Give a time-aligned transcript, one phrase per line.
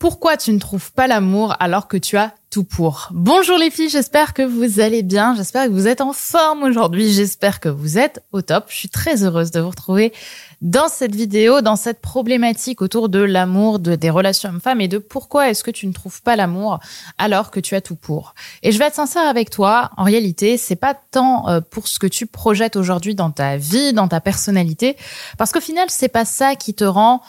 [0.00, 3.10] Pourquoi tu ne trouves pas l'amour alors que tu as tout pour?
[3.12, 7.12] Bonjour les filles, j'espère que vous allez bien, j'espère que vous êtes en forme aujourd'hui,
[7.12, 8.64] j'espère que vous êtes au top.
[8.70, 10.14] Je suis très heureuse de vous retrouver
[10.62, 14.96] dans cette vidéo, dans cette problématique autour de l'amour, de, des relations hommes-femmes et de
[14.96, 16.80] pourquoi est-ce que tu ne trouves pas l'amour
[17.18, 18.34] alors que tu as tout pour.
[18.62, 21.98] Et je vais être sincère avec toi, en réalité, c'est pas tant euh, pour ce
[21.98, 24.96] que tu projettes aujourd'hui dans ta vie, dans ta personnalité,
[25.36, 27.20] parce qu'au final, c'est pas ça qui te rend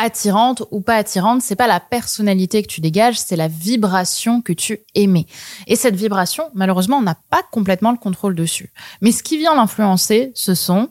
[0.00, 4.52] attirante ou pas attirante, c'est pas la personnalité que tu dégages, c'est la vibration que
[4.52, 5.26] tu émets.
[5.66, 8.72] Et cette vibration, malheureusement, on n'a pas complètement le contrôle dessus.
[9.00, 10.88] Mais ce qui vient l'influencer, ce sont,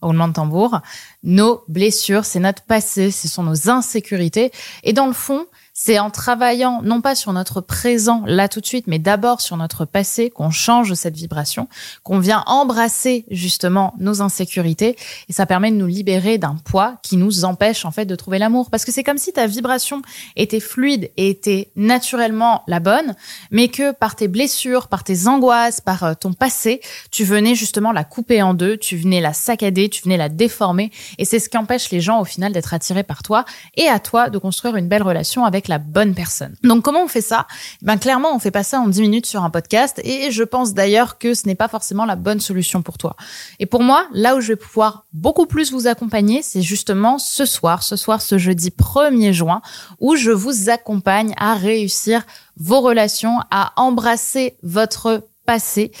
[0.00, 0.80] roulement de tambour,
[1.22, 4.52] nos blessures, c'est notre passé, ce sont nos insécurités.
[4.82, 5.46] Et dans le fond,
[5.76, 9.56] c'est en travaillant non pas sur notre présent là tout de suite, mais d'abord sur
[9.56, 11.68] notre passé qu'on change cette vibration,
[12.04, 14.96] qu'on vient embrasser justement nos insécurités.
[15.28, 18.38] Et ça permet de nous libérer d'un poids qui nous empêche en fait de trouver
[18.38, 18.70] l'amour.
[18.70, 20.00] Parce que c'est comme si ta vibration
[20.36, 23.16] était fluide et était naturellement la bonne,
[23.50, 27.90] mais que par tes blessures, par tes angoisses, par euh, ton passé, tu venais justement
[27.90, 30.92] la couper en deux, tu venais la saccader, tu venais la déformer.
[31.18, 33.44] Et c'est ce qui empêche les gens au final d'être attirés par toi
[33.76, 36.54] et à toi de construire une belle relation avec la bonne personne.
[36.62, 37.46] Donc comment on fait ça?
[37.82, 40.74] Ben clairement, on fait pas ça en 10 minutes sur un podcast et je pense
[40.74, 43.16] d'ailleurs que ce n'est pas forcément la bonne solution pour toi.
[43.58, 47.44] Et pour moi, là où je vais pouvoir beaucoup plus vous accompagner, c'est justement ce
[47.44, 49.62] soir, ce soir ce jeudi 1er juin
[50.00, 52.24] où je vous accompagne à réussir
[52.56, 55.92] vos relations, à embrasser votre passé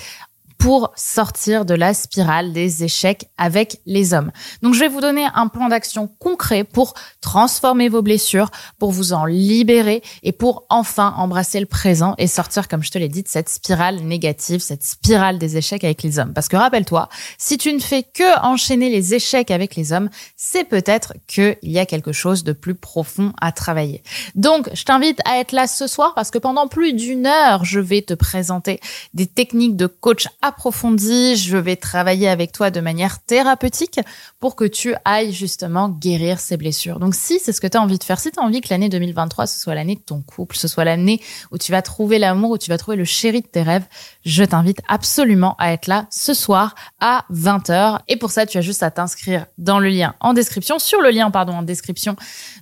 [0.58, 4.30] pour sortir de la spirale des échecs avec les hommes.
[4.62, 9.12] Donc je vais vous donner un plan d'action concret pour transformer vos blessures, pour vous
[9.12, 13.22] en libérer et pour enfin embrasser le présent et sortir, comme je te l'ai dit,
[13.22, 16.32] de cette spirale négative, cette spirale des échecs avec les hommes.
[16.32, 20.64] Parce que rappelle-toi, si tu ne fais que enchaîner les échecs avec les hommes, c'est
[20.64, 24.02] peut-être qu'il y a quelque chose de plus profond à travailler.
[24.34, 27.80] Donc je t'invite à être là ce soir parce que pendant plus d'une heure, je
[27.80, 28.80] vais te présenter
[29.12, 33.98] des techniques de coach approfondie, je vais travailler avec toi de manière thérapeutique
[34.40, 36.98] pour que tu ailles justement guérir ces blessures.
[36.98, 38.68] Donc si c'est ce que tu as envie de faire, si tu as envie que
[38.68, 42.18] l'année 2023 ce soit l'année de ton couple, ce soit l'année où tu vas trouver
[42.18, 43.86] l'amour, où tu vas trouver le chéri de tes rêves,
[44.26, 48.00] je t'invite absolument à être là ce soir à 20h.
[48.08, 51.10] Et pour ça, tu as juste à t'inscrire dans le lien en description, sur le
[51.10, 52.16] lien pardon en description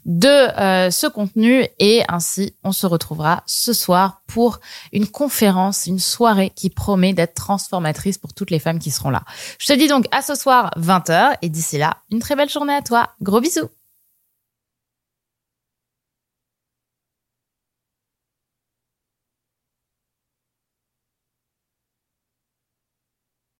[0.04, 4.60] de euh, ce contenu et ainsi on se retrouvera ce soir pour
[4.92, 7.34] une conférence, une soirée qui promet d'être
[7.72, 9.22] transformatrice pour toutes les femmes qui seront là.
[9.58, 12.74] Je te dis donc à ce soir 20h et d'ici là, une très belle journée
[12.74, 13.08] à toi.
[13.22, 13.70] Gros bisous